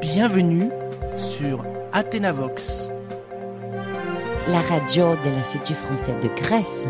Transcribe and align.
Bienvenue 0.00 0.70
sur 1.16 1.64
Athénavox. 1.92 2.88
La 4.48 4.60
radio 4.62 5.14
de 5.24 5.30
l'Institut 5.30 5.74
français 5.74 6.14
de 6.20 6.28
Grèce. 6.28 6.86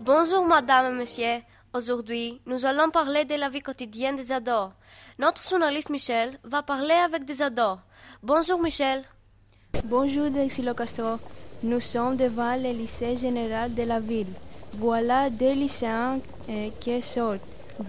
Bonjour 0.00 0.44
madame 0.46 0.94
et 0.94 0.98
monsieur. 0.98 1.40
Aujourd'hui, 1.74 2.40
nous 2.46 2.64
allons 2.66 2.90
parler 2.90 3.24
de 3.24 3.34
la 3.34 3.48
vie 3.48 3.60
quotidienne 3.60 4.16
des 4.16 4.32
ados. 4.32 4.70
Notre 5.18 5.46
journaliste 5.48 5.90
Michel 5.90 6.38
va 6.44 6.62
parler 6.62 6.94
avec 6.94 7.24
des 7.24 7.40
ados. 7.42 7.78
Bonjour 8.22 8.60
Michel. 8.60 9.04
Bonjour 9.84 10.30
Dexilo 10.30 10.74
Castro. 10.74 11.16
Nous 11.62 11.80
sommes 11.80 12.16
devant 12.16 12.56
le 12.56 12.72
lycée 12.72 13.16
général 13.16 13.72
de 13.74 13.82
la 13.84 14.00
ville. 14.00 14.26
Voilà 14.74 15.30
deux 15.30 15.52
lycéens 15.52 16.18
euh, 16.48 16.68
qui 16.80 17.00
sortent 17.02 17.40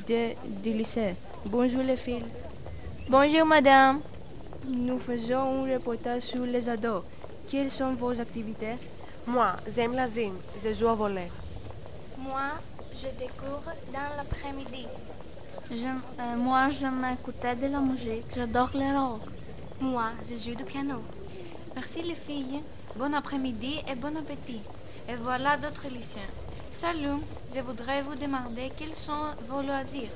de- 0.08 0.34
du 0.62 0.72
lycée. 0.74 1.16
Bonjour 1.46 1.82
les 1.82 1.98
filles. 1.98 2.24
Bonjour 3.10 3.46
madame. 3.46 4.00
Nous 4.68 4.98
faisons 4.98 5.66
un 5.66 5.74
reportage 5.74 6.22
sur 6.24 6.44
les 6.44 6.70
ados. 6.70 7.04
Quelles 7.50 7.70
sont 7.70 7.94
vos 7.96 8.18
activités? 8.20 8.76
Moi, 9.28 9.54
j'aime 9.76 9.94
la 9.94 10.10
gym, 10.10 10.34
je 10.64 10.74
joue 10.74 10.88
au 10.88 10.96
volet. 10.96 11.30
Moi, 12.18 12.48
je 12.94 13.08
découvre 13.20 13.74
dans 13.92 14.16
l'après-midi. 14.18 14.88
euh, 15.72 16.36
moi, 16.38 16.70
j'aime 16.70 17.06
écouter 17.14 17.56
de 17.56 17.68
la 17.72 17.80
musique. 17.80 18.26
J'adore 18.34 18.72
le 18.74 18.98
rock. 18.98 19.22
Moi, 19.82 20.06
je 20.22 20.36
joue 20.38 20.56
du 20.56 20.64
piano. 20.64 21.02
Merci 21.76 22.02
les 22.04 22.16
filles. 22.16 22.62
Bon 22.96 23.14
après-midi 23.14 23.82
et 23.92 23.96
bon 23.96 24.16
appétit. 24.16 24.62
Et 25.10 25.16
voilà 25.22 25.58
d'autres 25.58 25.88
lycéens. 25.90 26.22
Salut, 26.72 27.20
je 27.54 27.60
voudrais 27.60 28.02
vous 28.02 28.16
demander 28.16 28.72
quels 28.78 28.96
sont 28.96 29.26
vos 29.50 29.62
loisirs. 29.62 30.10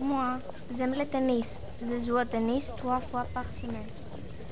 Moi, 0.00 0.38
j'aime 0.76 0.94
le 0.94 1.04
tennis. 1.04 1.58
Je 1.82 1.98
joue 2.04 2.18
au 2.18 2.24
tennis 2.24 2.72
trois 2.76 3.00
fois 3.00 3.26
par 3.34 3.44
semaine. 3.52 3.86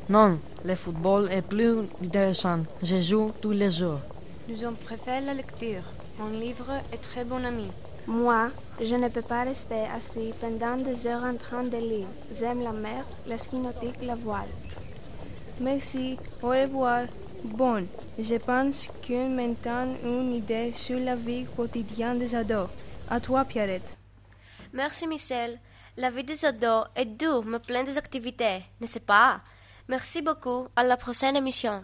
Non, 0.09 0.39
le 0.65 0.75
football 0.75 1.29
est 1.31 1.43
plus 1.43 1.81
intéressant. 2.03 2.61
Je 2.83 3.01
joue 3.01 3.33
tous 3.41 3.53
les 3.53 3.71
jours. 3.71 4.01
Nous 4.49 4.65
on 4.65 4.73
préfère 4.73 5.21
la 5.23 5.35
lecture. 5.35 5.83
Mon 6.19 6.29
livre 6.29 6.71
est 6.93 7.03
très 7.03 7.25
bon 7.25 7.45
ami. 7.45 7.67
Moi, 8.07 8.49
je 8.81 8.95
ne 8.95 9.09
peux 9.09 9.23
pas 9.23 9.43
rester 9.43 9.83
assis 9.97 10.33
pendant 10.41 10.77
des 10.77 11.07
heures 11.07 11.25
en 11.25 11.35
train 11.37 11.65
de 11.65 11.77
lire. 11.77 12.07
J'aime 12.39 12.63
la 12.63 12.73
mer, 12.73 13.05
le 13.29 13.37
ski 13.37 13.57
nautique, 13.57 14.03
la 14.03 14.15
voile. 14.15 14.49
Merci, 15.61 16.17
au 16.43 16.49
revoir. 16.49 17.07
Bon, 17.45 17.85
je 18.19 18.37
pense 18.37 18.89
que 19.07 19.29
maintenant 19.29 19.89
une 20.05 20.35
idée 20.35 20.73
sur 20.75 20.99
la 21.01 21.17
vie 21.17 21.47
quotidienne 21.57 22.19
des 22.19 22.35
ados. 22.35 22.69
À 23.11 23.21
toi, 23.21 23.45
Pierrette. 23.45 23.97
Merci 24.77 25.07
Michel. 25.07 25.59
La 25.97 26.11
vie 26.11 26.23
des 26.23 26.45
ados 26.45 26.85
est 26.95 27.07
dure 27.07 27.43
mais 27.47 27.59
pleine 27.61 27.87
d'activités, 27.87 28.63
n'est-ce 28.79 28.99
pas? 28.99 29.41
Merci 29.89 30.21
beaucoup. 30.21 30.69
À 30.77 30.85
la 30.85 30.99
prochaine 30.99 31.35
émission. 31.35 31.83